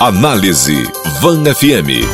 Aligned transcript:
Análise 0.00 0.82
Van 1.20 1.44
FM. 1.54 2.04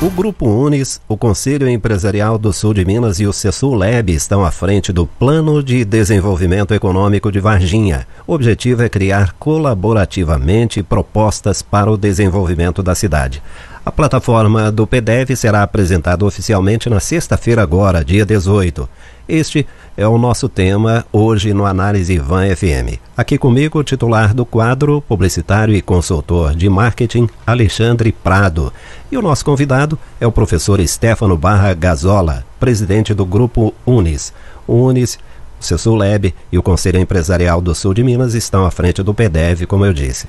O 0.00 0.08
Grupo 0.08 0.46
Unis, 0.46 1.00
o 1.08 1.16
Conselho 1.16 1.68
Empresarial 1.68 2.38
do 2.38 2.52
Sul 2.52 2.72
de 2.72 2.84
Minas 2.84 3.18
e 3.18 3.26
o 3.26 3.32
Cessul 3.32 3.74
Lab 3.74 4.12
estão 4.12 4.44
à 4.44 4.52
frente 4.52 4.92
do 4.92 5.04
Plano 5.04 5.60
de 5.60 5.84
Desenvolvimento 5.84 6.72
Econômico 6.72 7.32
de 7.32 7.40
Varginha. 7.40 8.06
O 8.24 8.34
objetivo 8.34 8.84
é 8.84 8.88
criar 8.88 9.32
colaborativamente 9.32 10.80
propostas 10.80 11.60
para 11.60 11.90
o 11.90 11.98
desenvolvimento 11.98 12.84
da 12.84 12.94
cidade. 12.94 13.42
A 13.84 13.90
plataforma 13.90 14.70
do 14.70 14.86
PDF 14.86 15.36
será 15.36 15.64
apresentada 15.64 16.24
oficialmente 16.24 16.88
na 16.88 17.00
sexta-feira 17.00 17.62
agora, 17.62 18.04
dia 18.04 18.24
18. 18.24 18.88
Este 19.26 19.66
é 19.96 20.06
o 20.06 20.18
nosso 20.18 20.50
tema 20.50 21.06
hoje 21.10 21.54
no 21.54 21.64
Análise 21.64 22.18
Van 22.18 22.44
FM. 22.54 23.00
Aqui 23.16 23.38
comigo 23.38 23.78
o 23.78 23.84
titular 23.84 24.34
do 24.34 24.44
quadro, 24.44 25.00
publicitário 25.00 25.74
e 25.74 25.80
consultor 25.80 26.54
de 26.54 26.68
marketing, 26.68 27.26
Alexandre 27.46 28.12
Prado. 28.12 28.70
E 29.10 29.16
o 29.16 29.22
nosso 29.22 29.42
convidado 29.42 29.98
é 30.20 30.26
o 30.26 30.32
professor 30.32 30.78
Stefano 30.86 31.38
Barra 31.38 31.72
Gazola, 31.72 32.44
presidente 32.60 33.14
do 33.14 33.24
grupo 33.24 33.72
Unis. 33.86 34.30
O 34.66 34.74
Unis 34.74 35.18
o 35.58 35.64
Cessul 35.64 35.96
Lab 35.96 36.34
e 36.52 36.58
o 36.58 36.62
Conselho 36.62 36.98
Empresarial 36.98 37.62
do 37.62 37.74
Sul 37.74 37.94
de 37.94 38.04
Minas 38.04 38.34
estão 38.34 38.66
à 38.66 38.70
frente 38.70 39.02
do 39.02 39.14
PDF, 39.14 39.64
como 39.66 39.86
eu 39.86 39.94
disse. 39.94 40.26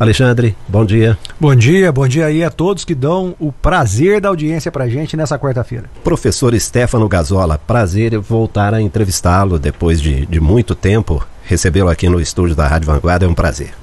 Alexandre, 0.00 0.56
bom 0.66 0.82
dia. 0.82 1.18
Bom 1.38 1.54
dia, 1.54 1.92
bom 1.92 2.08
dia 2.08 2.24
aí 2.24 2.42
a 2.42 2.50
todos 2.50 2.86
que 2.86 2.94
dão 2.94 3.36
o 3.38 3.52
prazer 3.52 4.18
da 4.18 4.30
audiência 4.30 4.72
pra 4.72 4.88
gente 4.88 5.14
nessa 5.14 5.38
quarta-feira. 5.38 5.90
Professor 6.02 6.58
Stefano 6.58 7.06
Gazola, 7.06 7.58
prazer 7.58 8.18
voltar 8.18 8.72
a 8.72 8.80
entrevistá-lo 8.80 9.58
depois 9.58 10.00
de, 10.00 10.24
de 10.24 10.40
muito 10.40 10.74
tempo. 10.74 11.22
Recebê-lo 11.44 11.90
aqui 11.90 12.08
no 12.08 12.18
estúdio 12.18 12.56
da 12.56 12.66
Rádio 12.66 12.86
Vanguarda 12.86 13.26
é 13.26 13.28
um 13.28 13.34
prazer. 13.34 13.74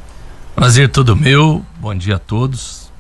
Prazer 0.56 0.90
todo 0.90 1.16
meu, 1.16 1.64
bom 1.80 1.94
dia 1.94 2.16
a 2.16 2.20
todos. 2.20 2.92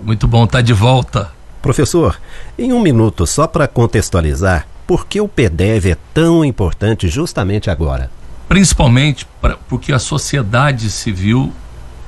Muito 0.00 0.26
bom 0.26 0.42
estar 0.42 0.60
de 0.60 0.72
volta. 0.72 1.30
Professor, 1.62 2.18
em 2.58 2.72
um 2.72 2.82
minuto, 2.82 3.28
só 3.28 3.46
para 3.46 3.68
contextualizar, 3.68 4.66
por 4.88 5.06
que 5.06 5.20
o 5.20 5.28
PDEV 5.28 5.92
é 5.92 5.96
tão 6.12 6.44
importante 6.44 7.06
justamente 7.06 7.70
agora? 7.70 8.10
Principalmente 8.48 9.24
pra, 9.40 9.56
porque 9.68 9.92
a 9.92 10.00
sociedade 10.00 10.90
civil 10.90 11.52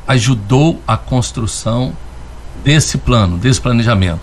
ajudou 0.08 0.82
a 0.86 0.96
construção 0.96 1.92
desse 2.64 2.96
plano, 2.96 3.36
desse 3.36 3.60
planejamento. 3.60 4.20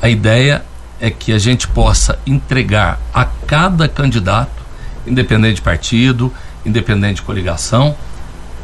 A 0.00 0.08
ideia 0.08 0.64
é 0.98 1.10
que 1.10 1.32
a 1.32 1.38
gente 1.38 1.68
possa 1.68 2.18
entregar 2.26 2.98
a 3.12 3.24
cada 3.24 3.86
candidato, 3.86 4.62
independente 5.06 5.56
de 5.56 5.62
partido, 5.62 6.32
independente 6.64 7.16
de 7.16 7.22
coligação, 7.22 7.94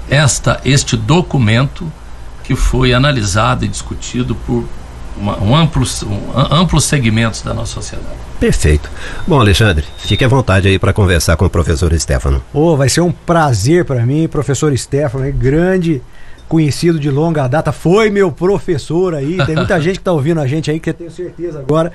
esta, 0.09 0.59
este 0.65 0.97
documento 0.97 1.93
que 2.45 2.57
foi 2.57 2.95
analisado 2.95 3.65
e 3.65 3.69
discutido 3.69 4.35
por 4.35 4.65
uma, 5.19 5.39
um 5.43 5.55
amplos, 5.55 6.03
um, 6.03 6.19
amplos 6.35 6.85
segmentos 6.85 7.43
da 7.43 7.53
nossa 7.53 7.75
sociedade. 7.75 8.17
Perfeito. 8.41 8.89
Bom, 9.27 9.39
Alexandre, 9.39 9.85
fique 9.99 10.25
à 10.25 10.29
vontade 10.29 10.69
aí 10.69 10.79
para 10.79 10.93
conversar 10.93 11.37
com 11.37 11.45
o 11.45 11.51
professor 11.51 11.93
Stefano. 11.99 12.43
Oh, 12.55 12.77
vai 12.77 12.89
ser 12.89 13.03
um 13.03 13.13
prazer 13.13 13.85
para 13.85 14.07
mim, 14.07 14.27
professor 14.29 14.75
Stefano, 14.79 15.27
é 15.27 15.31
grande 15.31 16.01
conhecido 16.49 16.99
de 16.99 17.11
longa 17.11 17.47
data, 17.47 17.71
foi 17.71 18.11
meu 18.11 18.33
professor 18.33 19.15
aí. 19.15 19.37
Tem 19.45 19.55
muita 19.55 19.79
gente 19.81 19.99
que 19.99 20.05
tá 20.05 20.13
ouvindo 20.13 20.41
a 20.41 20.47
gente 20.47 20.71
aí, 20.71 20.81
que 20.81 20.91
eu 20.91 20.95
tenho 20.95 21.11
certeza 21.11 21.59
agora, 21.61 21.93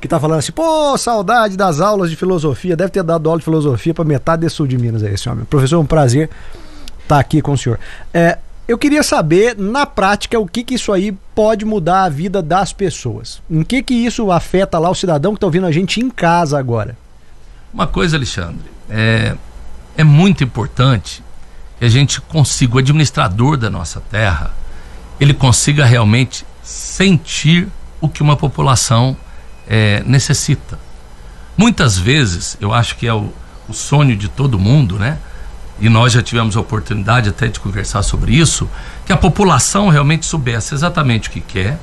que 0.00 0.08
tá 0.08 0.18
falando 0.18 0.40
assim, 0.40 0.52
pô, 0.52 0.96
saudade 0.98 1.56
das 1.56 1.80
aulas 1.80 2.10
de 2.10 2.16
filosofia, 2.16 2.76
deve 2.76 2.90
ter 2.90 3.02
dado 3.02 3.28
aula 3.28 3.38
de 3.38 3.44
filosofia 3.44 3.94
para 3.94 4.04
metade 4.04 4.42
desse 4.42 4.56
sul 4.56 4.66
de 4.66 4.76
Minas 4.76 5.02
aí, 5.02 5.14
esse 5.14 5.28
homem. 5.28 5.44
Professor, 5.44 5.76
é 5.76 5.78
um 5.78 5.86
prazer 5.86 6.28
estar 7.02 7.14
tá 7.14 7.18
aqui 7.20 7.40
com 7.40 7.52
o 7.52 7.58
senhor. 7.58 7.78
É, 8.12 8.38
eu 8.66 8.76
queria 8.76 9.02
saber, 9.02 9.56
na 9.56 9.86
prática, 9.86 10.38
o 10.38 10.46
que, 10.46 10.64
que 10.64 10.74
isso 10.74 10.92
aí 10.92 11.12
pode 11.34 11.64
mudar 11.64 12.04
a 12.04 12.08
vida 12.08 12.42
das 12.42 12.72
pessoas. 12.72 13.40
Em 13.50 13.62
que 13.62 13.82
que 13.82 13.94
isso 13.94 14.30
afeta 14.30 14.78
lá 14.78 14.90
o 14.90 14.94
cidadão 14.94 15.32
que 15.32 15.36
está 15.36 15.46
ouvindo 15.46 15.66
a 15.66 15.72
gente 15.72 16.00
em 16.00 16.10
casa 16.10 16.58
agora? 16.58 16.96
Uma 17.72 17.86
coisa, 17.86 18.16
Alexandre, 18.16 18.64
é, 18.88 19.34
é 19.96 20.04
muito 20.04 20.44
importante 20.44 21.22
que 21.82 21.86
a 21.86 21.88
gente 21.88 22.20
consiga, 22.20 22.76
o 22.76 22.78
administrador 22.78 23.56
da 23.56 23.68
nossa 23.68 24.00
terra, 24.00 24.54
ele 25.18 25.34
consiga 25.34 25.84
realmente 25.84 26.46
sentir 26.62 27.66
o 28.00 28.08
que 28.08 28.22
uma 28.22 28.36
população 28.36 29.16
é, 29.66 30.00
necessita. 30.06 30.78
Muitas 31.56 31.98
vezes, 31.98 32.56
eu 32.60 32.72
acho 32.72 32.94
que 32.94 33.04
é 33.04 33.12
o, 33.12 33.32
o 33.68 33.72
sonho 33.72 34.16
de 34.16 34.28
todo 34.28 34.60
mundo, 34.60 34.96
né? 34.96 35.18
E 35.80 35.88
nós 35.88 36.12
já 36.12 36.22
tivemos 36.22 36.56
a 36.56 36.60
oportunidade 36.60 37.30
até 37.30 37.48
de 37.48 37.58
conversar 37.58 38.04
sobre 38.04 38.32
isso, 38.32 38.70
que 39.04 39.12
a 39.12 39.16
população 39.16 39.88
realmente 39.88 40.24
soubesse 40.24 40.74
exatamente 40.74 41.28
o 41.28 41.32
que 41.32 41.40
quer, 41.40 41.80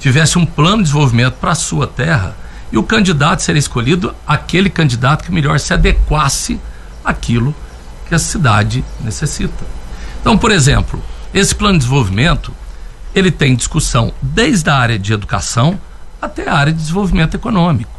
tivesse 0.00 0.38
um 0.38 0.46
plano 0.46 0.78
de 0.78 0.84
desenvolvimento 0.84 1.34
para 1.34 1.50
a 1.50 1.54
sua 1.54 1.86
terra 1.86 2.34
e 2.72 2.78
o 2.78 2.82
candidato 2.82 3.42
seria 3.42 3.60
escolhido 3.60 4.14
aquele 4.26 4.70
candidato 4.70 5.22
que 5.22 5.30
melhor 5.30 5.60
se 5.60 5.74
adequasse 5.74 6.58
àquilo 7.04 7.54
que 8.12 8.16
a 8.16 8.18
cidade 8.18 8.84
necessita. 9.00 9.64
Então, 10.20 10.36
por 10.36 10.50
exemplo, 10.50 11.02
esse 11.32 11.54
plano 11.54 11.78
de 11.78 11.84
desenvolvimento, 11.84 12.52
ele 13.14 13.30
tem 13.30 13.56
discussão 13.56 14.12
desde 14.20 14.68
a 14.68 14.76
área 14.76 14.98
de 14.98 15.14
educação 15.14 15.80
até 16.20 16.46
a 16.46 16.54
área 16.54 16.74
de 16.74 16.78
desenvolvimento 16.78 17.34
econômico. 17.34 17.90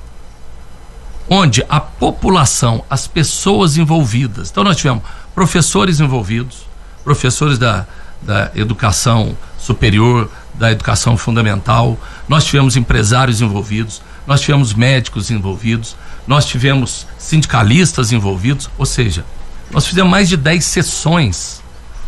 Onde 1.28 1.66
a 1.68 1.79
população, 1.79 2.85
as 2.88 3.07
pessoas 3.07 3.75
envolvidas, 3.75 4.51
então 4.51 4.63
nós 4.63 4.78
tivemos 4.78 5.01
professores 5.34 6.00
envolvidos, 6.00 6.68
professores 7.03 7.57
da, 7.57 7.88
da 8.22 8.51
educação 8.53 9.35
superior, 9.57 10.30
da 10.53 10.72
educação 10.72 11.18
fundamental, 11.18 11.97
nós 12.30 12.45
tivemos 12.45 12.78
empresários 12.78 13.41
envolvidos, 13.41 14.00
nós 14.28 14.41
tivemos 14.41 14.75
médicos 14.75 15.31
envolvidos, 15.31 15.95
nós 16.28 16.45
tivemos 16.45 17.07
sindicalistas 17.18 18.12
envolvidos, 18.12 18.69
ou 18.78 18.85
seja, 18.85 19.25
nós 19.74 19.88
fizemos 19.88 20.12
mais 20.12 20.30
de 20.30 20.38
10 20.38 20.64
sessões, 20.64 21.62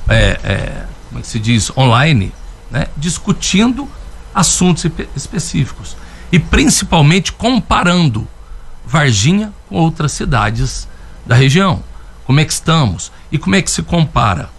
é, 0.08 0.40
é, 0.44 0.86
como 1.10 1.20
é 1.20 1.24
se 1.24 1.40
diz, 1.40 1.76
online, 1.76 2.32
né, 2.70 2.88
discutindo 2.96 3.90
assuntos 4.34 4.86
específicos. 5.16 5.98
E 6.32 6.40
principalmente 6.40 7.32
comparando 7.32 8.28
Varginha 8.86 9.52
com 9.68 9.76
outras 9.78 10.12
cidades 10.12 10.88
da 11.26 11.34
região. 11.34 11.84
Como 12.26 12.40
é 12.40 12.46
que 12.46 12.54
estamos? 12.54 13.12
E 13.32 13.38
como 13.38 13.56
é 13.56 13.62
que 13.62 13.72
se 13.72 13.82
compara? 13.82 14.50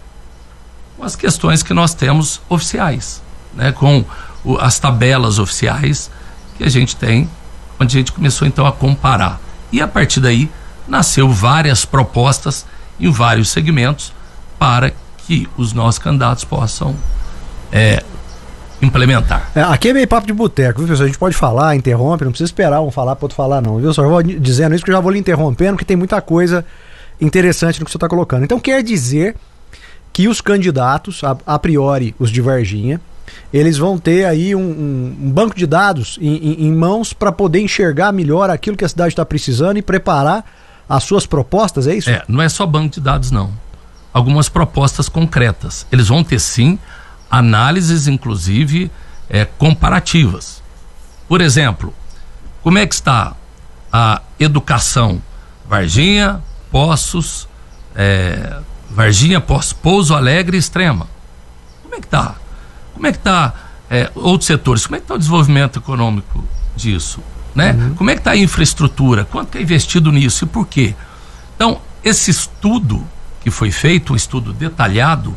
Com 0.97 1.03
as 1.03 1.15
questões 1.15 1.63
que 1.63 1.73
nós 1.73 1.93
temos 1.93 2.41
oficiais, 2.49 3.21
né, 3.53 3.71
com 3.71 4.03
o, 4.43 4.57
as 4.57 4.79
tabelas 4.79 5.39
oficiais 5.39 6.11
que 6.57 6.63
a 6.63 6.69
gente 6.69 6.95
tem, 6.95 7.29
onde 7.79 7.95
a 7.95 7.99
gente 7.99 8.11
começou 8.11 8.45
então 8.47 8.65
a 8.65 8.71
comparar. 8.71 9.39
E 9.71 9.81
a 9.81 9.87
partir 9.87 10.19
daí 10.19 10.49
nasceu 10.87 11.29
várias 11.29 11.85
propostas 11.85 12.65
em 12.99 13.11
vários 13.11 13.49
segmentos 13.49 14.13
para 14.57 14.91
que 15.19 15.47
os 15.57 15.73
nossos 15.73 15.99
candidatos 15.99 16.43
possam 16.43 16.95
é, 17.71 18.01
implementar. 18.81 19.51
É, 19.55 19.61
aqui 19.61 19.89
é 19.89 19.93
meio 19.93 20.07
papo 20.07 20.25
de 20.25 20.33
boteco, 20.33 20.79
viu, 20.79 20.87
pessoal? 20.87 21.05
A 21.05 21.07
gente 21.07 21.19
pode 21.19 21.35
falar, 21.35 21.75
interrompe, 21.75 22.23
não 22.23 22.31
precisa 22.31 22.47
esperar 22.47 22.81
um 22.81 22.91
falar 22.91 23.15
para 23.15 23.25
outro 23.25 23.35
falar, 23.35 23.61
não, 23.61 23.77
viu? 23.77 23.93
Só 23.93 24.07
vou 24.07 24.21
dizendo 24.21 24.75
isso 24.75 24.83
que 24.83 24.91
eu 24.91 24.95
já 24.95 25.01
vou 25.01 25.11
lhe 25.11 25.19
interrompendo, 25.19 25.73
porque 25.73 25.85
tem 25.85 25.97
muita 25.97 26.21
coisa 26.21 26.63
interessante 27.19 27.79
no 27.79 27.85
que 27.85 27.91
você 27.91 27.97
está 27.97 28.07
colocando. 28.07 28.43
Então 28.43 28.59
quer 28.59 28.83
dizer 28.83 29.35
que 30.13 30.27
os 30.27 30.41
candidatos, 30.41 31.23
a, 31.23 31.37
a, 31.45 31.59
priori 31.59 32.15
os 32.17 32.31
de 32.31 32.41
Varginha, 32.41 33.01
eles 33.51 33.77
vão 33.77 33.97
ter 33.97 34.25
aí 34.25 34.55
um, 34.55 34.61
um, 34.61 35.17
um 35.23 35.31
banco 35.31 35.55
de 35.55 35.67
dados 35.67 36.17
em, 36.21 36.37
em, 36.37 36.67
em 36.67 36.73
mãos 36.73 37.13
para 37.13 37.31
poder 37.31 37.59
enxergar 37.59 38.11
melhor 38.11 38.49
aquilo 38.49 38.77
que 38.77 38.85
a 38.85 38.89
cidade 38.89 39.09
está 39.09 39.25
precisando 39.25 39.77
e 39.77 39.81
preparar 39.81 40.45
as 40.87 41.03
suas 41.03 41.25
propostas, 41.25 41.87
é 41.87 41.95
isso? 41.95 42.09
É, 42.09 42.23
não 42.27 42.41
é 42.41 42.49
só 42.49 42.65
banco 42.65 42.95
de 42.95 43.01
dados, 43.01 43.31
não. 43.31 43.51
Algumas 44.13 44.49
propostas 44.49 45.09
concretas. 45.09 45.85
Eles 45.91 46.07
vão 46.07 46.23
ter 46.23 46.39
sim 46.39 46.79
análises, 47.29 48.07
inclusive, 48.07 48.89
é, 49.29 49.45
comparativas. 49.45 50.63
Por 51.27 51.41
exemplo, 51.41 51.93
como 52.63 52.77
é 52.77 52.87
que 52.87 52.95
está 52.95 53.35
a 53.91 54.21
educação 54.39 55.21
Varginha, 55.67 56.41
Poços, 56.71 57.47
é, 57.95 58.59
Varginha, 58.89 59.41
Poços, 59.41 59.73
Pouso 59.73 60.15
Alegre 60.15 60.55
e 60.55 60.59
Extrema? 60.59 61.07
Como 61.83 61.95
é 61.95 61.99
que 61.99 62.07
está? 62.07 62.35
Como 62.93 63.07
é 63.07 63.11
que 63.11 63.17
está 63.17 63.53
é, 63.89 64.09
outros 64.15 64.47
setores? 64.47 64.85
Como 64.85 64.95
é 64.95 64.99
que 64.99 65.03
está 65.03 65.15
o 65.15 65.17
desenvolvimento 65.17 65.79
econômico 65.79 66.43
disso? 66.75 67.21
Né? 67.57 67.71
Uhum. 67.71 67.95
Como 67.95 68.09
é 68.11 68.13
que 68.13 68.19
está 68.19 68.31
a 68.31 68.37
infraestrutura? 68.37 69.25
Quanto 69.25 69.57
é 69.57 69.61
investido 69.61 70.11
nisso 70.11 70.45
e 70.45 70.47
por 70.47 70.67
quê? 70.67 70.93
Então, 71.55 71.81
esse 72.03 72.29
estudo 72.29 73.03
que 73.41 73.49
foi 73.49 73.71
feito, 73.71 74.13
um 74.13 74.15
estudo 74.15 74.53
detalhado, 74.53 75.35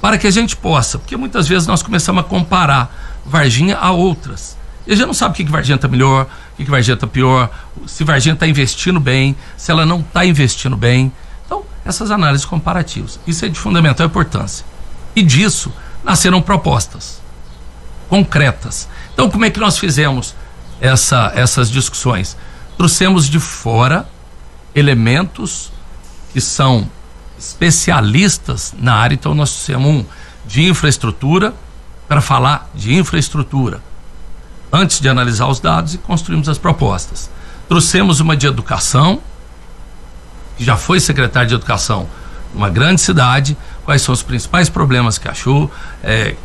para 0.00 0.16
que 0.16 0.28
a 0.28 0.30
gente 0.30 0.54
possa, 0.56 0.96
porque 0.96 1.16
muitas 1.16 1.48
vezes 1.48 1.66
nós 1.66 1.82
começamos 1.82 2.20
a 2.20 2.24
comparar 2.24 3.20
Varginha 3.26 3.76
a 3.76 3.90
outras. 3.90 4.56
E 4.86 4.92
a 4.92 4.94
gente 4.94 5.06
não 5.06 5.14
sabe 5.14 5.32
o 5.32 5.36
que, 5.36 5.44
que 5.44 5.50
Varginha 5.50 5.74
está 5.74 5.88
melhor, 5.88 6.26
o 6.52 6.56
que, 6.56 6.64
que 6.64 6.70
Varginha 6.70 6.94
está 6.94 7.08
pior, 7.08 7.50
se 7.84 8.04
Varginha 8.04 8.34
está 8.34 8.46
investindo 8.46 9.00
bem, 9.00 9.34
se 9.56 9.72
ela 9.72 9.84
não 9.84 9.98
está 9.98 10.24
investindo 10.24 10.76
bem. 10.76 11.10
Então, 11.44 11.64
essas 11.84 12.12
análises 12.12 12.46
comparativas. 12.46 13.18
Isso 13.26 13.44
é 13.44 13.48
de 13.48 13.58
fundamental 13.58 14.06
importância. 14.06 14.64
E 15.16 15.22
disso 15.22 15.72
nasceram 16.04 16.40
propostas. 16.40 17.20
concretas. 18.08 18.88
Então, 19.12 19.28
como 19.28 19.44
é 19.44 19.50
que 19.50 19.58
nós 19.58 19.76
fizemos 19.76 20.36
essa, 20.80 21.32
essas 21.34 21.70
discussões? 21.70 22.36
Trouxemos 22.76 23.28
de 23.28 23.40
fora 23.40 24.06
elementos 24.74 25.72
que 26.32 26.40
são 26.40 26.88
especialistas 27.38 28.74
na 28.78 28.94
área, 28.94 29.14
então 29.14 29.34
nós 29.34 29.50
trouxemos 29.50 29.88
um 29.88 30.04
de 30.46 30.64
infraestrutura 30.64 31.54
para 32.08 32.20
falar 32.20 32.70
de 32.74 32.94
infraestrutura 32.94 33.80
antes 34.72 35.00
de 35.00 35.08
analisar 35.08 35.46
os 35.46 35.60
dados 35.60 35.94
e 35.94 35.98
construímos 35.98 36.48
as 36.48 36.58
propostas. 36.58 37.30
Trouxemos 37.68 38.20
uma 38.20 38.36
de 38.36 38.46
educação, 38.46 39.20
que 40.56 40.64
já 40.64 40.76
foi 40.76 41.00
secretário 41.00 41.48
de 41.48 41.54
educação 41.54 42.08
numa 42.52 42.70
grande 42.70 43.00
cidade, 43.00 43.56
quais 43.84 44.02
são 44.02 44.12
os 44.12 44.22
principais 44.22 44.68
problemas 44.68 45.18
que 45.18 45.28
achou, 45.28 45.70
é, 46.02 46.36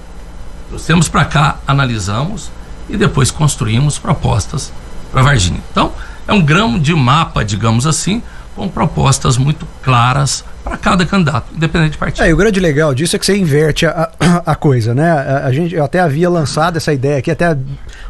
trouxemos 0.69 1.07
para 1.07 1.25
cá, 1.25 1.57
analisamos 1.67 2.51
e 2.91 2.97
depois 2.97 3.31
construímos 3.31 3.97
propostas 3.97 4.71
para 5.11 5.23
Varginha. 5.23 5.61
Então, 5.71 5.91
é 6.27 6.33
um 6.33 6.41
grão 6.41 6.77
de 6.77 6.93
mapa, 6.93 7.43
digamos 7.43 7.87
assim, 7.87 8.21
com 8.55 8.67
propostas 8.67 9.37
muito 9.37 9.65
claras 9.81 10.43
para 10.63 10.77
cada 10.77 11.05
candidato, 11.05 11.47
independente 11.55 11.93
de 11.93 11.97
partido. 11.97 12.23
É, 12.23 12.33
o 12.33 12.37
grande 12.37 12.59
legal 12.59 12.93
disso 12.93 13.15
é 13.15 13.19
que 13.19 13.25
você 13.25 13.35
inverte 13.35 13.85
a, 13.85 14.11
a, 14.19 14.51
a 14.51 14.55
coisa, 14.55 14.93
né? 14.93 15.09
A, 15.09 15.45
a, 15.47 15.51
gente 15.51 15.73
eu 15.73 15.83
até 15.83 15.99
havia 15.99 16.29
lançado 16.29 16.77
essa 16.77 16.93
ideia 16.93 17.17
aqui, 17.17 17.31
até 17.31 17.57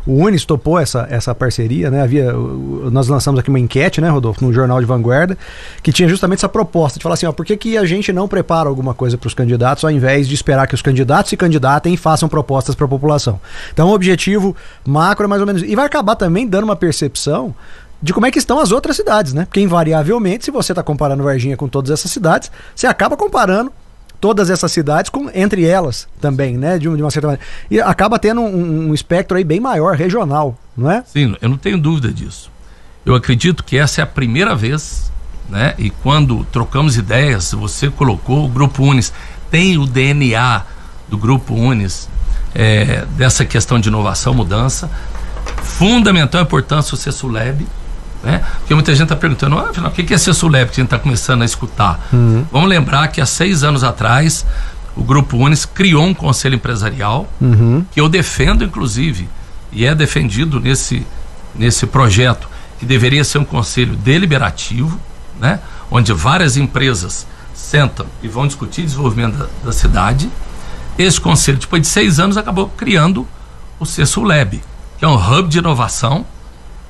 o 0.05 0.13
Unis 0.13 0.43
topou 0.43 0.77
essa, 0.77 1.07
essa 1.09 1.33
parceria, 1.33 1.89
né? 1.89 2.01
Havia, 2.01 2.33
nós 2.33 3.07
lançamos 3.07 3.39
aqui 3.39 3.49
uma 3.49 3.59
enquete, 3.59 4.01
né, 4.01 4.09
Rodolfo, 4.09 4.43
no 4.43 4.51
Jornal 4.51 4.79
de 4.79 4.85
Vanguarda, 4.85 5.37
que 5.81 5.93
tinha 5.93 6.09
justamente 6.09 6.39
essa 6.39 6.49
proposta 6.49 6.99
de 6.99 7.03
falar 7.03 7.13
assim, 7.13 7.25
ó, 7.25 7.31
por 7.31 7.45
que, 7.45 7.55
que 7.55 7.77
a 7.77 7.85
gente 7.85 8.11
não 8.11 8.27
prepara 8.27 8.67
alguma 8.67 8.93
coisa 8.93 9.17
para 9.17 9.27
os 9.27 9.33
candidatos 9.33 9.83
ao 9.85 9.91
invés 9.91 10.27
de 10.27 10.35
esperar 10.35 10.67
que 10.67 10.75
os 10.75 10.81
candidatos 10.81 11.29
se 11.29 11.37
candidatem 11.37 11.93
e 11.93 11.97
façam 11.97 12.27
propostas 12.27 12.75
para 12.75 12.85
a 12.85 12.89
população? 12.89 13.39
Então, 13.71 13.89
o 13.89 13.93
objetivo 13.93 14.55
macro 14.85 15.25
é 15.25 15.27
mais 15.27 15.39
ou 15.39 15.47
menos. 15.47 15.63
E 15.63 15.75
vai 15.75 15.85
acabar 15.85 16.15
também 16.15 16.45
dando 16.47 16.65
uma 16.65 16.75
percepção 16.75 17.55
de 18.01 18.13
como 18.13 18.25
é 18.25 18.31
que 18.31 18.39
estão 18.39 18.59
as 18.59 18.71
outras 18.71 18.95
cidades, 18.95 19.33
né? 19.33 19.45
Porque 19.45 19.61
invariavelmente, 19.61 20.45
se 20.45 20.51
você 20.51 20.71
está 20.71 20.81
comparando 20.81 21.23
Varginha 21.23 21.55
com 21.55 21.67
todas 21.67 21.91
essas 21.91 22.09
cidades, 22.11 22.51
você 22.75 22.87
acaba 22.87 23.15
comparando 23.15 23.71
todas 24.19 24.49
essas 24.49 24.71
cidades 24.71 25.09
com 25.09 25.29
entre 25.33 25.65
elas 25.65 26.07
também, 26.19 26.57
né? 26.57 26.77
De, 26.77 26.87
uma 26.87 27.11
certa 27.11 27.27
maneira. 27.27 27.45
E 27.69 27.79
acaba 27.79 28.17
tendo 28.19 28.41
um, 28.41 28.89
um, 28.89 28.93
espectro 28.93 29.37
aí 29.37 29.43
bem 29.43 29.59
maior, 29.59 29.95
regional, 29.95 30.57
não 30.75 30.89
é? 30.89 31.03
Sim, 31.05 31.35
eu 31.41 31.49
não 31.49 31.57
tenho 31.57 31.77
dúvida 31.77 32.11
disso. 32.11 32.51
Eu 33.05 33.15
acredito 33.15 33.63
que 33.63 33.77
essa 33.77 34.01
é 34.01 34.03
a 34.03 34.07
primeira 34.07 34.55
vez, 34.55 35.11
né? 35.49 35.73
E 35.77 35.89
quando 35.89 36.45
trocamos 36.45 36.97
ideias, 36.97 37.51
você 37.51 37.89
colocou 37.89 38.45
o 38.45 38.47
Grupo 38.47 38.83
Unis, 38.83 39.11
tem 39.49 39.77
o 39.77 39.85
DNA 39.85 40.63
do 41.09 41.17
Grupo 41.17 41.53
Unis, 41.53 42.07
é, 42.53 43.05
dessa 43.17 43.43
questão 43.43 43.79
de 43.79 43.89
inovação, 43.89 44.33
mudança. 44.33 44.89
Fundamental 45.63 46.41
a 46.41 46.43
importância 46.43 46.91
do 46.91 46.97
CESULEB, 46.97 47.67
né? 48.23 48.43
Porque 48.59 48.73
muita 48.73 48.91
gente 48.93 49.03
está 49.03 49.15
perguntando, 49.15 49.57
ah, 49.57 49.69
afinal, 49.69 49.89
o 49.89 49.93
que 49.93 50.13
é 50.13 50.17
CESULEB 50.17 50.69
que 50.69 50.73
a 50.73 50.83
gente 50.83 50.85
está 50.85 50.99
começando 50.99 51.41
a 51.41 51.45
escutar? 51.45 51.99
Uhum. 52.13 52.45
Vamos 52.51 52.69
lembrar 52.69 53.07
que 53.07 53.19
há 53.19 53.25
seis 53.25 53.63
anos 53.63 53.83
atrás 53.83 54.45
o 54.95 55.03
Grupo 55.03 55.37
Unis 55.37 55.65
criou 55.65 56.05
um 56.05 56.13
conselho 56.13 56.55
empresarial 56.55 57.27
uhum. 57.39 57.83
que 57.91 57.99
eu 57.99 58.09
defendo, 58.09 58.63
inclusive, 58.63 59.27
e 59.71 59.85
é 59.85 59.95
defendido 59.95 60.59
nesse, 60.59 61.05
nesse 61.55 61.87
projeto, 61.87 62.47
que 62.77 62.85
deveria 62.85 63.23
ser 63.23 63.37
um 63.37 63.45
conselho 63.45 63.95
deliberativo, 63.95 64.99
né? 65.39 65.59
onde 65.89 66.11
várias 66.13 66.57
empresas 66.57 67.25
sentam 67.53 68.05
e 68.21 68.27
vão 68.27 68.47
discutir 68.47 68.83
desenvolvimento 68.83 69.37
da, 69.37 69.47
da 69.65 69.71
cidade. 69.71 70.29
Esse 70.97 71.19
conselho, 71.19 71.57
depois 71.57 71.81
de 71.81 71.87
seis 71.87 72.19
anos, 72.19 72.37
acabou 72.37 72.69
criando 72.69 73.27
o 73.79 73.85
CESULEB, 73.85 74.61
que 74.97 75.05
é 75.05 75.07
um 75.07 75.15
hub 75.15 75.47
de 75.47 75.59
inovação 75.59 76.25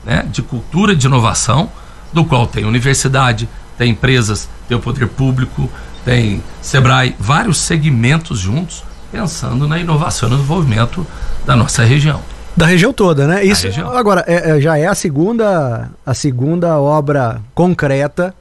né, 0.03 0.25
de 0.31 0.42
cultura 0.42 0.95
de 0.95 1.07
inovação, 1.07 1.69
do 2.12 2.25
qual 2.25 2.48
tem 2.48 2.65
universidade, 2.65 3.48
tem 3.77 3.92
empresas, 3.92 4.50
tem 4.68 4.77
o 4.77 4.80
poder 4.80 5.07
público, 5.07 5.69
tem 6.03 6.44
Sebrae, 6.62 7.15
vários 7.19 7.57
segmentos 7.59 8.39
juntos, 8.39 8.83
pensando 9.12 9.68
na 9.68 9.80
inovação 9.80 10.27
e 10.27 10.31
no 10.31 10.38
desenvolvimento 10.38 11.06
da 11.45 11.56
nossa 11.56 11.83
região. 11.83 12.21
Da 12.56 12.65
região 12.65 12.92
toda, 12.92 13.27
né? 13.27 13.44
Isso 13.44 13.68
agora 13.86 14.24
é, 14.27 14.51
é, 14.51 14.62
já 14.62 14.77
é 14.77 14.86
a 14.86 14.95
segunda 14.95 15.89
a 16.06 16.13
segunda 16.13 16.77
obra 16.80 17.42
concreta 17.56 18.33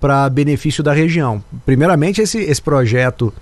para 0.00 0.28
benefício 0.28 0.82
da 0.82 0.92
região. 0.92 1.42
Primeiramente 1.64 2.20
esse, 2.20 2.38
esse 2.38 2.60
projeto 2.60 3.32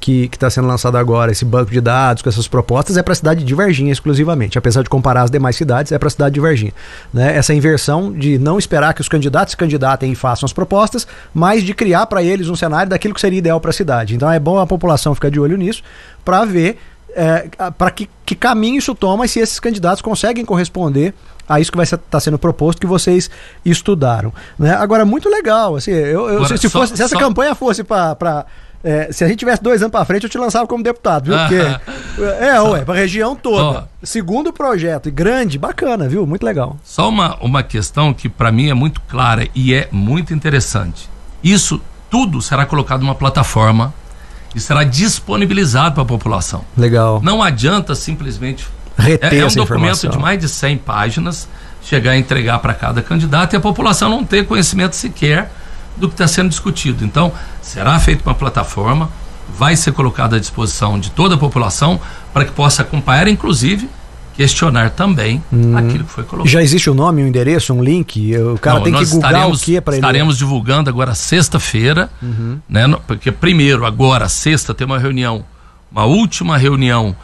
que 0.00 0.28
está 0.32 0.50
sendo 0.50 0.68
lançado 0.68 0.96
agora, 0.96 1.32
esse 1.32 1.44
banco 1.44 1.70
de 1.70 1.80
dados 1.80 2.22
com 2.22 2.28
essas 2.28 2.46
propostas, 2.46 2.96
é 2.96 3.02
para 3.02 3.12
a 3.12 3.16
cidade 3.16 3.42
de 3.42 3.54
Varginha 3.54 3.90
exclusivamente. 3.90 4.58
Apesar 4.58 4.82
de 4.82 4.88
comparar 4.88 5.22
as 5.22 5.30
demais 5.30 5.56
cidades, 5.56 5.92
é 5.92 5.98
para 5.98 6.08
a 6.08 6.10
cidade 6.10 6.34
de 6.34 6.40
Varginha. 6.40 6.72
Né? 7.12 7.36
Essa 7.36 7.54
inversão 7.54 8.12
de 8.12 8.38
não 8.38 8.58
esperar 8.58 8.92
que 8.92 9.00
os 9.00 9.08
candidatos 9.08 9.52
se 9.52 9.56
candidatem 9.56 10.12
e 10.12 10.14
façam 10.14 10.46
as 10.46 10.52
propostas, 10.52 11.06
mas 11.32 11.62
de 11.62 11.72
criar 11.72 12.06
para 12.06 12.22
eles 12.22 12.48
um 12.48 12.56
cenário 12.56 12.90
daquilo 12.90 13.14
que 13.14 13.20
seria 13.20 13.38
ideal 13.38 13.60
para 13.60 13.70
a 13.70 13.74
cidade. 13.74 14.14
Então 14.14 14.30
é 14.30 14.38
bom 14.38 14.58
a 14.58 14.66
população 14.66 15.14
ficar 15.14 15.30
de 15.30 15.40
olho 15.40 15.56
nisso 15.56 15.82
para 16.24 16.44
ver 16.44 16.78
é, 17.16 17.48
para 17.78 17.90
que, 17.90 18.10
que 18.26 18.34
caminho 18.34 18.78
isso 18.78 18.94
toma 18.94 19.24
e 19.24 19.28
se 19.28 19.38
esses 19.38 19.60
candidatos 19.60 20.02
conseguem 20.02 20.44
corresponder 20.44 21.14
a 21.48 21.60
isso 21.60 21.70
que 21.70 21.76
vai 21.76 21.84
estar 21.84 21.98
tá 21.98 22.18
sendo 22.18 22.38
proposto 22.38 22.80
que 22.80 22.86
vocês 22.86 23.30
estudaram. 23.64 24.32
Né? 24.58 24.74
Agora, 24.74 25.04
muito 25.04 25.28
legal. 25.28 25.76
Assim, 25.76 25.92
eu, 25.92 26.28
eu 26.28 26.44
Agora, 26.44 26.56
se, 26.56 26.68
fosse, 26.68 26.88
só, 26.88 26.96
se 26.96 27.02
essa 27.02 27.14
só... 27.14 27.18
campanha 27.18 27.54
fosse 27.54 27.84
para 27.84 28.46
é, 28.84 29.10
se 29.10 29.24
a 29.24 29.26
gente 29.26 29.38
tivesse 29.38 29.62
dois 29.62 29.80
anos 29.80 29.90
para 29.90 30.04
frente, 30.04 30.24
eu 30.24 30.30
te 30.30 30.36
lançava 30.36 30.66
como 30.66 30.84
deputado, 30.84 31.24
viu? 31.24 31.38
Porque. 31.38 32.20
é, 32.44 32.60
ué, 32.60 32.84
pra 32.84 32.94
região 32.94 33.34
toda. 33.34 33.88
Segundo 34.02 34.52
projeto, 34.52 35.08
e 35.08 35.10
grande, 35.10 35.58
bacana, 35.58 36.06
viu? 36.06 36.26
Muito 36.26 36.44
legal. 36.44 36.76
Só 36.84 37.08
uma, 37.08 37.36
uma 37.40 37.62
questão 37.62 38.12
que 38.12 38.28
para 38.28 38.52
mim 38.52 38.68
é 38.68 38.74
muito 38.74 39.00
clara 39.08 39.48
e 39.54 39.72
é 39.72 39.88
muito 39.90 40.34
interessante. 40.34 41.08
Isso 41.42 41.80
tudo 42.10 42.42
será 42.42 42.66
colocado 42.66 43.00
numa 43.00 43.14
plataforma 43.14 43.94
e 44.54 44.60
será 44.60 44.84
disponibilizado 44.84 45.94
para 45.94 46.02
a 46.02 46.06
população. 46.06 46.62
Legal. 46.76 47.20
Não 47.22 47.42
adianta 47.42 47.94
simplesmente. 47.94 48.68
Reter 48.98 49.32
é, 49.32 49.38
é 49.38 49.46
um 49.46 49.48
documento 49.48 49.96
informação. 49.96 50.10
de 50.10 50.18
mais 50.18 50.38
de 50.38 50.48
100 50.48 50.76
páginas, 50.78 51.48
chegar 51.82 52.14
e 52.14 52.20
entregar 52.20 52.58
para 52.58 52.74
cada 52.74 53.00
candidato 53.00 53.54
e 53.54 53.56
a 53.56 53.60
população 53.60 54.10
não 54.10 54.24
ter 54.24 54.46
conhecimento 54.46 54.94
sequer 54.94 55.50
do 55.96 56.08
que 56.08 56.14
está 56.14 56.26
sendo 56.26 56.48
discutido. 56.48 57.04
Então, 57.04 57.32
será 57.62 57.98
feita 57.98 58.22
uma 58.28 58.34
plataforma, 58.34 59.08
vai 59.56 59.76
ser 59.76 59.92
colocada 59.92 60.36
à 60.36 60.38
disposição 60.40 60.98
de 60.98 61.10
toda 61.10 61.34
a 61.34 61.38
população 61.38 62.00
para 62.32 62.44
que 62.44 62.52
possa 62.52 62.82
acompanhar, 62.82 63.28
inclusive 63.28 63.88
questionar 64.36 64.90
também 64.90 65.42
hum. 65.52 65.76
aquilo 65.76 66.04
que 66.04 66.10
foi 66.10 66.24
colocado. 66.24 66.50
Já 66.50 66.60
existe 66.60 66.90
um 66.90 66.94
nome, 66.94 67.22
um 67.22 67.26
endereço, 67.26 67.72
um 67.72 67.82
link? 67.82 68.36
O 68.36 68.58
cara 68.58 68.78
Não, 68.78 68.82
tem 68.82 68.92
que 68.92 69.06
googar 69.06 69.48
o 69.48 69.56
que 69.56 69.80
para 69.80 69.94
ele? 69.94 70.00
Estaremos 70.00 70.36
divulgando 70.36 70.90
agora 70.90 71.14
sexta-feira, 71.14 72.10
uhum. 72.20 72.58
né? 72.68 72.82
Porque 73.06 73.30
primeiro, 73.30 73.86
agora, 73.86 74.28
sexta, 74.28 74.74
tem 74.74 74.84
uma 74.84 74.98
reunião, 74.98 75.44
uma 75.90 76.04
última 76.04 76.58
reunião 76.58 77.14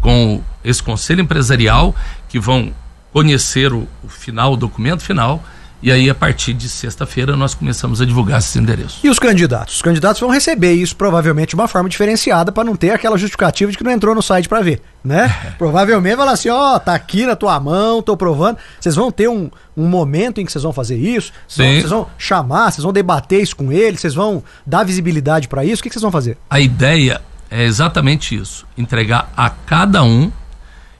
com 0.00 0.40
esse 0.64 0.82
conselho 0.82 1.20
empresarial 1.20 1.94
que 2.28 2.38
vão 2.38 2.72
conhecer 3.12 3.72
o, 3.72 3.86
o 4.02 4.08
final, 4.08 4.54
o 4.54 4.56
documento 4.56 5.02
final 5.02 5.44
e 5.84 5.92
aí, 5.92 6.08
a 6.08 6.14
partir 6.14 6.54
de 6.54 6.66
sexta-feira, 6.66 7.36
nós 7.36 7.52
começamos 7.52 8.00
a 8.00 8.06
divulgar 8.06 8.38
esses 8.38 8.56
endereços. 8.56 9.00
E 9.04 9.10
os 9.10 9.18
candidatos? 9.18 9.74
Os 9.74 9.82
candidatos 9.82 10.18
vão 10.18 10.30
receber 10.30 10.72
isso 10.72 10.96
provavelmente 10.96 11.50
de 11.50 11.56
uma 11.56 11.68
forma 11.68 11.90
diferenciada 11.90 12.50
para 12.50 12.64
não 12.64 12.74
ter 12.74 12.88
aquela 12.88 13.18
justificativa 13.18 13.70
de 13.70 13.76
que 13.76 13.84
não 13.84 13.90
entrou 13.90 14.14
no 14.14 14.22
site 14.22 14.48
para 14.48 14.62
ver, 14.62 14.80
né? 15.04 15.28
Provavelmente 15.58 16.16
vai 16.16 16.24
lá 16.24 16.32
assim, 16.32 16.48
ó, 16.48 16.76
oh, 16.76 16.80
tá 16.80 16.94
aqui 16.94 17.26
na 17.26 17.36
tua 17.36 17.60
mão, 17.60 18.00
tô 18.00 18.16
provando. 18.16 18.56
Vocês 18.80 18.94
vão 18.94 19.12
ter 19.12 19.28
um, 19.28 19.50
um 19.76 19.86
momento 19.86 20.40
em 20.40 20.46
que 20.46 20.52
vocês 20.52 20.64
vão 20.64 20.72
fazer 20.72 20.96
isso, 20.96 21.30
vocês 21.46 21.82
vão, 21.82 22.04
vão, 22.04 22.10
chamar, 22.16 22.72
vocês 22.72 22.82
vão 22.82 22.90
debater 22.90 23.42
isso 23.42 23.54
com 23.54 23.70
eles, 23.70 24.00
vocês 24.00 24.14
vão 24.14 24.42
dar 24.64 24.84
visibilidade 24.84 25.48
para 25.48 25.66
isso. 25.66 25.80
O 25.80 25.82
que 25.82 25.90
vocês 25.90 26.00
vão 26.00 26.10
fazer? 26.10 26.38
A 26.48 26.60
ideia 26.60 27.20
é 27.50 27.62
exatamente 27.62 28.34
isso: 28.34 28.66
entregar 28.74 29.30
a 29.36 29.50
cada 29.50 30.02
um 30.02 30.32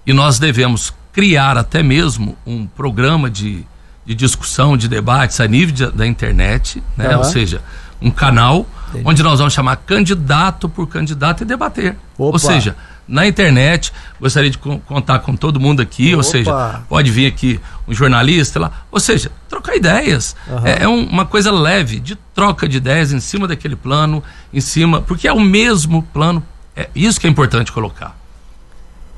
e 0.06 0.12
nós 0.12 0.38
devemos 0.38 0.92
criar 1.10 1.56
até 1.56 1.82
mesmo 1.82 2.36
um 2.44 2.66
programa 2.66 3.30
de 3.30 3.64
de 4.06 4.14
discussão, 4.14 4.76
de 4.76 4.88
debates 4.88 5.40
a 5.40 5.46
nível 5.46 5.74
de, 5.74 5.90
da 5.90 6.06
internet, 6.06 6.82
né? 6.96 7.10
Uhum. 7.10 7.18
Ou 7.18 7.24
seja, 7.24 7.62
um 8.00 8.10
canal 8.10 8.66
Entendi. 8.90 9.04
onde 9.08 9.22
nós 9.22 9.38
vamos 9.38 9.54
chamar 9.54 9.76
candidato 9.76 10.68
por 10.68 10.86
candidato 10.86 11.42
e 11.42 11.46
debater. 11.46 11.96
Opa. 12.18 12.32
Ou 12.32 12.38
seja, 12.38 12.76
na 13.08 13.26
internet, 13.26 13.92
gostaria 14.20 14.50
de 14.50 14.58
contar 14.58 15.18
com 15.20 15.34
todo 15.34 15.58
mundo 15.58 15.80
aqui, 15.80 16.08
Opa. 16.08 16.16
ou 16.18 16.22
seja, 16.22 16.80
pode 16.88 17.10
vir 17.10 17.26
aqui 17.26 17.60
um 17.88 17.94
jornalista 17.94 18.60
lá, 18.60 18.70
ou 18.90 19.00
seja, 19.00 19.30
trocar 19.48 19.76
ideias. 19.76 20.36
Uhum. 20.46 20.66
É, 20.66 20.82
é 20.82 20.88
um, 20.88 21.04
uma 21.04 21.24
coisa 21.24 21.50
leve, 21.50 21.98
de 21.98 22.16
troca 22.34 22.68
de 22.68 22.76
ideias 22.76 23.12
em 23.12 23.20
cima 23.20 23.48
daquele 23.48 23.76
plano, 23.76 24.22
em 24.52 24.60
cima, 24.60 25.00
porque 25.00 25.26
é 25.26 25.32
o 25.32 25.40
mesmo 25.40 26.02
plano, 26.02 26.42
é 26.76 26.88
isso 26.94 27.18
que 27.18 27.26
é 27.26 27.30
importante 27.30 27.72
colocar. 27.72 28.16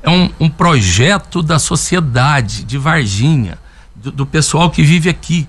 É 0.02 0.10
um, 0.10 0.30
um 0.38 0.48
projeto 0.48 1.42
da 1.42 1.58
sociedade 1.58 2.62
de 2.62 2.78
Varginha 2.78 3.58
do, 4.10 4.26
pessoal 4.26 4.70
que 4.70 4.82
vive 4.82 5.08
aqui. 5.08 5.48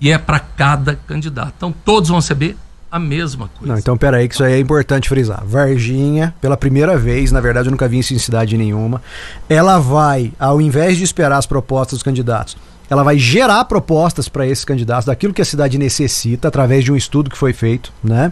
E 0.00 0.10
é 0.10 0.18
para 0.18 0.38
cada 0.38 0.96
candidato. 0.96 1.54
Então 1.56 1.74
todos 1.84 2.08
vão 2.08 2.18
receber 2.18 2.56
a 2.90 2.98
mesma 2.98 3.48
coisa. 3.48 3.72
Não, 3.72 3.78
então 3.78 3.96
peraí, 3.96 4.28
que 4.28 4.34
isso 4.34 4.44
aí 4.44 4.52
é 4.52 4.58
importante 4.58 5.08
frisar. 5.08 5.42
Varginha, 5.44 6.34
pela 6.40 6.56
primeira 6.56 6.96
vez, 6.96 7.32
na 7.32 7.40
verdade 7.40 7.68
eu 7.68 7.72
nunca 7.72 7.88
vi 7.88 7.98
isso 7.98 8.14
em 8.14 8.18
cidade 8.18 8.56
nenhuma, 8.56 9.02
ela 9.48 9.78
vai, 9.78 10.32
ao 10.38 10.60
invés 10.60 10.96
de 10.96 11.04
esperar 11.04 11.38
as 11.38 11.46
propostas 11.46 11.98
dos 11.98 12.02
candidatos, 12.04 12.56
ela 12.88 13.02
vai 13.02 13.18
gerar 13.18 13.64
propostas 13.64 14.28
para 14.28 14.46
esses 14.46 14.64
candidatos 14.64 15.06
daquilo 15.06 15.34
que 15.34 15.42
a 15.42 15.44
cidade 15.44 15.78
necessita, 15.78 16.48
através 16.48 16.84
de 16.84 16.92
um 16.92 16.96
estudo 16.96 17.30
que 17.30 17.36
foi 17.36 17.52
feito, 17.52 17.92
né? 18.02 18.30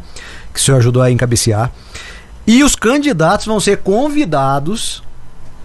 Que 0.53 0.61
o 0.61 0.63
senhor 0.63 0.79
ajudou 0.79 1.03
a 1.03 1.11
encabecear. 1.11 1.73
E 2.47 2.63
os 2.63 2.77
candidatos 2.77 3.47
vão 3.47 3.59
ser 3.59 3.79
convidados 3.79 5.03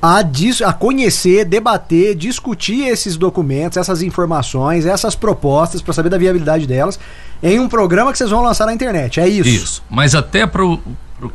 a, 0.02 0.20
a 0.66 0.74
conhecer, 0.74 1.46
debater, 1.46 2.16
discutir 2.16 2.88
esses 2.88 3.18
documentos, 3.18 3.78
essas 3.78 4.02
informações, 4.02 4.86
essas 4.86 5.16
propostas 5.16 5.82
para 5.82 5.94
saber 5.94 6.10
da 6.10 6.18
viabilidade 6.18 6.68
delas 6.68 7.00
em 7.42 7.60
um 7.60 7.68
programa 7.68 8.12
que 8.12 8.18
vocês 8.18 8.30
vão 8.30 8.42
lançar 8.42 8.66
na 8.66 8.74
internet. 8.74 9.20
É 9.20 9.28
isso. 9.28 9.50
Isso. 9.50 9.84
Mas 9.90 10.16
até 10.16 10.46
para 10.46 10.64
o 10.64 10.80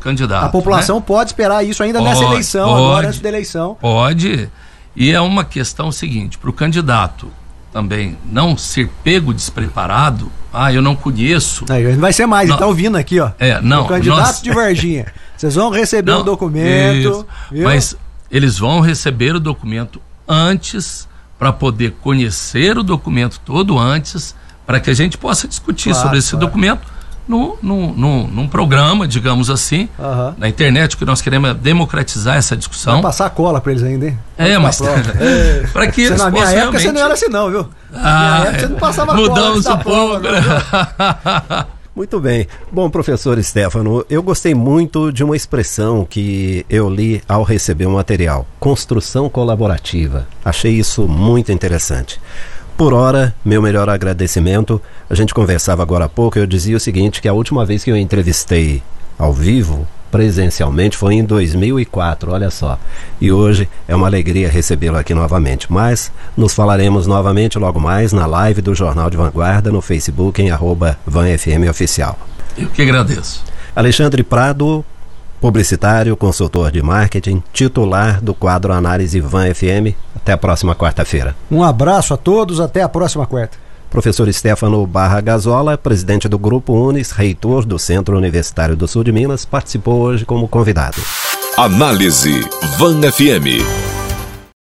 candidato. 0.01 0.45
A 0.45 0.49
população 0.49 0.97
né? 0.97 1.05
pode 1.07 1.31
esperar 1.31 1.65
isso 1.65 1.83
ainda 1.83 1.99
pode, 1.99 2.11
nessa 2.11 2.25
eleição, 2.25 2.69
pode, 2.69 2.83
agora 2.83 3.09
antes 3.09 3.21
da 3.21 3.29
eleição. 3.29 3.77
Pode. 3.81 4.51
E 4.95 5.11
é 5.11 5.21
uma 5.21 5.45
questão 5.45 5.91
seguinte: 5.91 6.39
para 6.39 6.51
o 6.51 6.53
candidato 6.53 7.29
também 7.73 8.19
não 8.31 8.57
ser 8.57 8.89
pego 9.03 9.33
despreparado. 9.33 10.31
Ah, 10.53 10.71
eu 10.71 10.83
não 10.83 10.95
conheço. 10.95 11.65
Aí, 11.71 11.95
vai 11.95 12.13
ser 12.13 12.27
mais, 12.27 12.47
não, 12.47 12.57
ele 12.57 12.61
tá 12.61 12.67
ouvindo 12.67 12.99
aqui, 12.99 13.19
ó. 13.19 13.31
É, 13.39 13.59
não. 13.63 13.85
O 13.85 13.89
candidato 13.89 14.19
nós... 14.19 14.43
de 14.43 14.51
Varginha. 14.51 15.07
Vocês 15.35 15.55
vão 15.55 15.71
receber 15.71 16.13
o 16.13 16.21
um 16.21 16.25
documento. 16.25 17.27
Mas 17.51 17.97
eles 18.33 18.59
vão 18.59 18.81
receber 18.81 19.37
o 19.37 19.41
documento 19.41 20.01
antes 20.27 21.07
para 21.39 21.53
poder 21.53 21.93
conhecer 22.01 22.79
o 22.79 22.83
documento 22.83 23.39
todo 23.45 23.79
antes, 23.79 24.35
para 24.67 24.81
que 24.81 24.89
a 24.89 24.95
gente 24.95 25.19
possa 25.19 25.47
discutir 25.47 25.91
claro, 25.91 26.03
sobre 26.03 26.19
esse 26.19 26.31
claro. 26.31 26.47
documento 26.47 26.81
no, 27.29 27.59
no, 27.63 27.93
no, 27.93 28.27
num 28.29 28.49
programa, 28.49 29.07
digamos 29.07 29.51
assim, 29.51 29.89
uhum. 29.99 30.35
na 30.39 30.49
internet, 30.49 30.97
que 30.97 31.05
nós 31.05 31.21
queremos 31.21 31.51
é 31.51 31.55
democratizar 31.55 32.37
essa 32.37 32.57
discussão. 32.57 32.95
Vai 32.95 33.03
passar 33.03 33.29
cola 33.31 33.61
para 33.61 33.73
eles 33.73 33.85
ainda, 33.85 34.07
hein? 34.07 34.19
É, 34.39 34.57
mas 34.57 34.81
é, 34.83 35.67
para 35.73 35.87
que 35.89 36.01
eles 36.01 36.19
Na 36.19 36.31
minha 36.31 36.45
época 36.45 36.57
realmente... 36.57 36.83
você 36.83 36.93
não 36.93 37.01
era 37.01 37.15
assim 37.15 37.29
não, 37.29 37.51
viu? 37.51 37.69
Na 37.91 38.01
ah, 38.01 38.41
minha 38.41 38.49
época 38.49 38.61
você 38.61 38.69
não 38.69 38.79
passava 38.79 39.15
mudamos 39.15 39.65
cola. 39.65 40.19
Mudamos 40.19 40.37
um 40.37 40.41
pouco. 40.41 41.73
Muito 41.95 42.19
bem. 42.19 42.47
Bom, 42.71 42.89
professor 42.89 43.43
Stefano, 43.43 44.03
eu 44.09 44.23
gostei 44.23 44.55
muito 44.55 45.13
de 45.13 45.23
uma 45.23 45.37
expressão 45.37 46.07
que 46.07 46.65
eu 46.69 46.89
li 46.89 47.23
ao 47.29 47.43
receber 47.43 47.85
o 47.85 47.91
um 47.91 47.93
material: 47.95 48.47
construção 48.59 49.29
colaborativa. 49.29 50.27
Achei 50.43 50.73
isso 50.73 51.07
muito 51.07 51.53
interessante. 51.53 52.19
Por 52.79 52.95
hora, 52.95 53.35
meu 53.45 53.61
melhor 53.61 53.91
agradecimento. 53.91 54.81
A 55.09 55.15
gente 55.15 55.35
conversava 55.35 55.83
agora 55.83 56.07
há 56.07 56.09
pouco, 56.09 56.39
eu 56.39 56.47
dizia 56.47 56.77
o 56.77 56.81
seguinte, 56.81 57.21
que 57.21 57.29
a 57.29 57.35
última 57.35 57.67
vez 57.67 57.85
que 57.85 57.91
eu 57.91 57.97
entrevistei 57.97 58.83
ao 59.19 59.33
vivo 59.33 59.87
presencialmente 60.13 60.95
foi 60.95 61.15
em 61.15 61.25
2004, 61.25 62.31
olha 62.31 62.51
só. 62.51 62.79
E 63.19 63.33
hoje 63.33 63.67
é 63.89 63.97
uma 63.97 64.07
alegria 64.07 64.51
recebê-lo 64.51 64.99
aqui 64.99 65.15
novamente. 65.15 65.73
Mas 65.73 66.13
nos 66.37 66.55
falaremos 66.55 67.07
novamente 67.07 67.59
logo 67.59 67.81
mais 67.81 68.13
na 68.13 68.27
live 68.27 68.61
do 68.61 68.75
Jornal 68.75 69.09
de 69.09 69.17
Vanguarda 69.17 69.73
no 69.73 69.81
Facebook 69.81 70.41
em 70.43 70.51
arroba 70.51 70.99
VanFM 71.07 71.69
Oficial. 71.69 72.19
Eu 72.57 72.69
que 72.69 72.83
agradeço. 72.83 73.43
Alexandre 73.75 74.23
Prado, 74.23 74.85
publicitário, 75.41 76.15
consultor 76.15 76.71
de 76.71 76.83
marketing, 76.83 77.43
titular 77.51 78.23
do 78.23 78.35
quadro 78.35 78.75
Análise 78.75 79.19
Van 79.19 79.53
FM. 79.53 79.97
Até 80.15 80.33
a 80.33 80.39
próxima 80.39 80.75
quarta-feira. 80.75 81.35
Um 81.51 81.65
abraço 81.65 82.13
a 82.13 82.19
todos, 82.19 82.61
até 82.61 82.83
a 82.83 82.89
próxima 82.89 83.27
quarta. 83.27 83.62
Professor 83.93 84.33
Stefano 84.33 84.87
Barra 84.87 85.21
Gazola, 85.21 85.77
presidente 85.77 86.27
do 86.27 86.39
Grupo 86.39 86.73
Unis, 86.73 87.11
reitor 87.11 87.67
do 87.67 87.79
Centro 87.79 88.17
Universitário 88.17 88.75
do 88.75 88.89
Sul 88.89 89.05
de 89.05 89.13
Minas, 89.13 89.45
participou 89.45 90.01
hoje 90.01 90.25
como 90.25 90.49
convidado. 90.49 90.97
Análise 91.59 92.41
Van 92.79 93.03
FM. 93.03 94.02